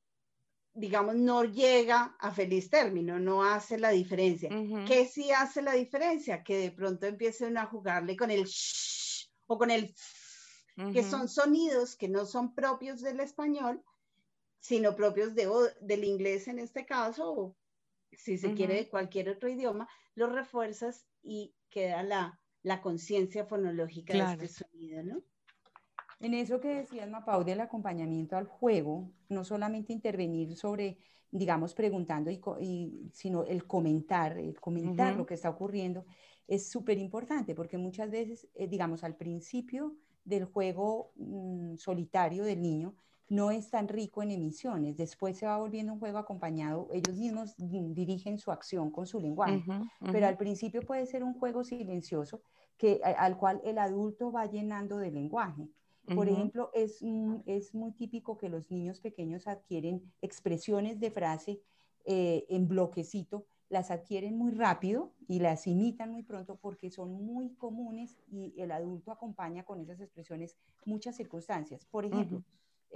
digamos, 0.74 1.16
no 1.16 1.44
llega 1.44 2.16
a 2.18 2.30
feliz 2.32 2.68
término, 2.68 3.18
no 3.18 3.44
hace 3.44 3.78
la 3.78 3.90
diferencia. 3.90 4.50
¿Qué 4.86 5.06
sí 5.06 5.30
hace 5.30 5.62
la 5.62 5.72
diferencia? 5.72 6.42
Que 6.42 6.58
de 6.58 6.70
pronto 6.72 7.06
empiecen 7.06 7.56
a 7.56 7.66
jugarle 7.66 8.16
con 8.16 8.30
el 8.30 8.44
shh 8.44 9.30
o 9.46 9.58
con 9.58 9.70
el 9.70 9.94
que 10.92 11.02
son 11.02 11.28
sonidos 11.28 11.96
que 11.96 12.08
no 12.08 12.26
son 12.26 12.54
propios 12.54 13.00
del 13.00 13.20
español, 13.20 13.82
sino 14.58 14.94
propios 14.94 15.34
de, 15.34 15.48
del 15.80 16.04
inglés 16.04 16.48
en 16.48 16.58
este 16.58 16.84
caso, 16.84 17.32
o 17.32 17.56
si 18.12 18.38
se 18.38 18.54
quiere 18.54 18.74
de 18.74 18.88
cualquier 18.88 19.28
otro 19.28 19.48
idioma, 19.48 19.88
lo 20.14 20.28
refuerzas 20.28 21.06
y 21.22 21.54
queda 21.70 22.02
la, 22.02 22.40
la 22.62 22.80
conciencia 22.80 23.44
fonológica 23.44 24.12
de 24.36 24.44
este 24.44 24.64
sonido, 24.64 25.02
¿no? 25.02 25.22
En 26.20 26.34
eso 26.34 26.60
que 26.60 26.68
decías, 26.68 27.08
Mapau, 27.10 27.44
del 27.44 27.60
acompañamiento 27.60 28.36
al 28.36 28.46
juego, 28.46 29.12
no 29.28 29.44
solamente 29.44 29.92
intervenir 29.92 30.56
sobre, 30.56 30.98
digamos, 31.30 31.74
preguntando, 31.74 32.30
y, 32.30 33.10
sino 33.12 33.44
el 33.44 33.66
comentar, 33.66 34.38
el 34.38 34.58
comentar 34.58 35.14
lo 35.14 35.26
que 35.26 35.34
está 35.34 35.50
ocurriendo, 35.50 36.06
es 36.48 36.70
súper 36.70 36.96
importante 36.98 37.54
porque 37.54 37.76
muchas 37.76 38.10
veces, 38.10 38.48
eh, 38.54 38.66
digamos, 38.66 39.04
al 39.04 39.16
principio 39.16 39.94
del 40.24 40.46
juego 40.46 41.12
mm, 41.16 41.76
solitario 41.76 42.44
del 42.44 42.62
niño, 42.62 42.94
no 43.28 43.50
es 43.50 43.70
tan 43.70 43.88
rico 43.88 44.22
en 44.22 44.30
emisiones. 44.30 44.96
Después 44.96 45.38
se 45.38 45.46
va 45.46 45.58
volviendo 45.58 45.92
un 45.92 45.98
juego 45.98 46.18
acompañado, 46.18 46.88
ellos 46.92 47.16
mismos 47.16 47.54
dirigen 47.56 48.38
su 48.38 48.50
acción 48.52 48.90
con 48.90 49.06
su 49.06 49.20
lenguaje, 49.20 49.64
pero 50.10 50.26
al 50.26 50.36
principio 50.36 50.82
puede 50.82 51.06
ser 51.06 51.24
un 51.24 51.34
juego 51.34 51.64
silencioso 51.64 52.42
que, 52.76 53.00
al 53.02 53.36
cual 53.36 53.60
el 53.64 53.78
adulto 53.78 54.30
va 54.30 54.46
llenando 54.46 54.98
de 54.98 55.10
lenguaje. 55.10 55.68
Por 56.14 56.28
ejemplo, 56.28 56.70
es, 56.72 57.02
es 57.46 57.74
muy 57.74 57.92
típico 57.92 58.38
que 58.38 58.48
los 58.48 58.70
niños 58.70 59.00
pequeños 59.00 59.48
adquieren 59.48 60.12
expresiones 60.22 61.00
de 61.00 61.10
frase 61.10 61.60
eh, 62.04 62.46
en 62.48 62.68
bloquecito, 62.68 63.46
las 63.68 63.90
adquieren 63.90 64.38
muy 64.38 64.52
rápido 64.52 65.12
y 65.26 65.40
las 65.40 65.66
imitan 65.66 66.12
muy 66.12 66.22
pronto 66.22 66.56
porque 66.56 66.92
son 66.92 67.10
muy 67.24 67.54
comunes 67.56 68.16
y 68.28 68.54
el 68.60 68.70
adulto 68.70 69.10
acompaña 69.10 69.64
con 69.64 69.80
esas 69.80 70.00
expresiones 70.00 70.56
muchas 70.84 71.16
circunstancias. 71.16 71.84
Por 71.86 72.04
ejemplo, 72.04 72.44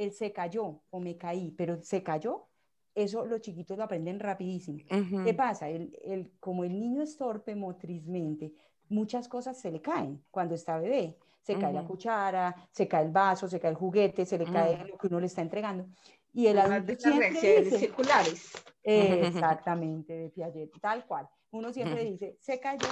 el 0.01 0.13
se 0.13 0.33
cayó 0.33 0.81
o 0.91 0.99
me 1.01 1.17
caí, 1.17 1.53
pero 1.53 1.83
se 1.83 2.03
cayó, 2.03 2.47
eso 2.95 3.27
los 3.27 3.41
chiquitos 3.41 3.77
lo 3.77 3.85
aprenden 3.85 4.19
rapidísimo. 4.19 4.81
¿Qué 5.25 5.35
pasa? 5.35 5.69
El, 5.69 5.97
el, 6.03 6.33
como 6.41 6.65
el 6.65 6.73
niño 6.79 7.03
es 7.03 7.17
torpe 7.17 7.55
motrizmente, 7.55 8.53
muchas 8.89 9.29
cosas 9.29 9.59
se 9.61 9.71
le 9.71 9.81
caen 9.81 10.25
cuando 10.31 10.55
está 10.55 10.79
bebé. 10.79 11.17
Se 11.43 11.59
cae 11.59 11.73
la 11.73 11.85
cuchara, 11.85 12.55
se 12.71 12.87
cae 12.87 13.07
el 13.07 13.11
vaso, 13.11 13.49
se 13.49 13.59
cae 13.59 13.71
el 13.71 13.77
juguete, 13.77 14.25
se 14.27 14.39
le 14.39 14.45
cae 14.45 14.85
lo 14.85 14.97
que 14.97 15.07
uno 15.07 15.21
le 15.21 15.27
está 15.27 15.41
entregando. 15.43 15.87
Y 16.33 16.47
el 16.47 16.59
adulto 16.59 16.95
siempre 16.97 17.31
dice, 17.31 17.79
circulares. 17.79 18.53
exactamente, 18.85 20.13
de 20.13 20.29
Piaget, 20.31 20.71
tal 20.81 21.07
cual. 21.07 21.29
Uno 21.51 21.73
siempre 21.73 22.05
dice, 22.05 22.37
se 22.41 22.61
cayó, 22.61 22.89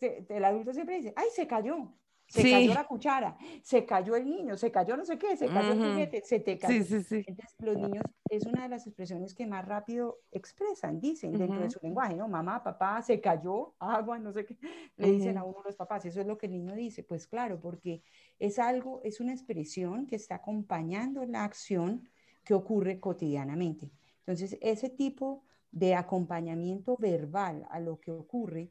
el 0.00 0.44
adulto 0.44 0.72
siempre 0.72 0.96
dice, 0.96 1.12
ay, 1.14 1.28
se 1.32 1.46
cayó 1.46 1.92
se 2.32 2.50
cayó 2.50 2.74
la 2.74 2.86
cuchara, 2.86 3.36
se 3.62 3.84
cayó 3.84 4.16
el 4.16 4.24
niño, 4.24 4.56
se 4.56 4.70
cayó 4.70 4.96
no 4.96 5.04
sé 5.04 5.18
qué, 5.18 5.36
se 5.36 5.46
cayó 5.46 5.72
el 5.72 5.78
juguete, 5.78 6.22
se 6.24 6.40
te 6.40 6.58
cayó. 6.58 6.82
Sí, 6.84 7.02
sí, 7.02 7.24
Entonces, 7.26 7.56
los 7.58 7.76
niños 7.76 8.04
es 8.30 8.46
una 8.46 8.62
de 8.62 8.68
las 8.70 8.86
expresiones 8.86 9.34
que 9.34 9.46
más 9.46 9.66
rápido 9.66 10.20
expresan, 10.30 11.00
dicen 11.00 11.32
dentro 11.32 11.60
de 11.60 11.70
su 11.70 11.78
lenguaje, 11.82 12.16
¿no? 12.16 12.28
Mamá, 12.28 12.62
papá, 12.62 13.02
se 13.02 13.20
cayó, 13.20 13.74
agua, 13.78 14.18
no 14.18 14.32
sé 14.32 14.46
qué, 14.46 14.56
le 14.96 15.12
dicen 15.12 15.36
a 15.36 15.44
uno 15.44 15.58
los 15.64 15.76
papás, 15.76 16.06
eso 16.06 16.20
es 16.20 16.26
lo 16.26 16.38
que 16.38 16.46
el 16.46 16.52
niño 16.52 16.74
dice, 16.74 17.02
pues 17.02 17.26
claro, 17.26 17.60
porque 17.60 18.02
es 18.38 18.58
algo, 18.58 19.00
es 19.04 19.20
una 19.20 19.32
expresión 19.32 20.06
que 20.06 20.16
está 20.16 20.36
acompañando 20.36 21.24
la 21.26 21.44
acción 21.44 22.08
que 22.44 22.54
ocurre 22.54 22.98
cotidianamente. 22.98 23.90
Entonces, 24.20 24.56
ese 24.62 24.88
tipo 24.88 25.44
de 25.70 25.94
acompañamiento 25.94 26.96
verbal 26.98 27.66
a 27.70 27.80
lo 27.80 27.98
que 28.00 28.10
ocurre 28.10 28.70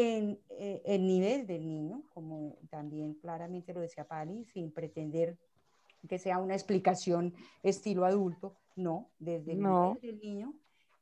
en 0.00 0.38
eh, 0.50 0.80
el 0.84 1.04
nivel 1.04 1.44
del 1.44 1.66
niño, 1.66 2.04
como 2.14 2.56
también 2.70 3.14
claramente 3.14 3.74
lo 3.74 3.80
decía 3.80 4.06
Pali, 4.06 4.44
sin 4.44 4.70
pretender 4.70 5.36
que 6.08 6.20
sea 6.20 6.38
una 6.38 6.54
explicación 6.54 7.34
estilo 7.64 8.04
adulto, 8.04 8.56
no, 8.76 9.10
desde 9.18 9.54
el 9.54 9.58
nivel 9.58 9.98
del 10.00 10.20
niño 10.20 10.54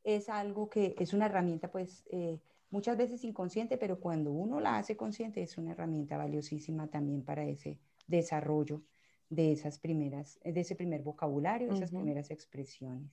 es 0.02 0.30
algo 0.30 0.70
que 0.70 0.94
es 0.98 1.12
una 1.12 1.26
herramienta 1.26 1.70
pues 1.70 2.06
eh, 2.11 2.40
muchas 2.70 2.96
veces 2.96 3.22
inconsciente, 3.22 3.76
pero 3.76 4.00
cuando 4.00 4.32
uno 4.32 4.61
la 4.61 4.78
hace 4.78 4.96
consciente 4.96 5.42
es 5.42 5.59
una 5.59 5.72
herramienta 5.72 6.16
valiosísima 6.16 6.87
también 6.87 7.22
para 7.22 7.44
ese 7.44 7.78
desarrollo 8.06 8.80
de 9.28 9.52
esas 9.52 9.78
primeras, 9.78 10.40
de 10.42 10.59
ese 10.59 10.74
primer 10.74 11.02
vocabulario, 11.02 11.70
esas 11.70 11.90
primeras 11.90 12.30
expresiones. 12.30 13.11